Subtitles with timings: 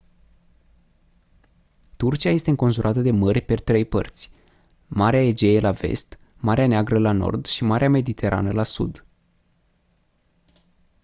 [1.97, 4.31] turcia este înconjurată de mări pe trei părți
[4.87, 9.05] marea egee la vest marea neagră la nord și marea mediterană la sud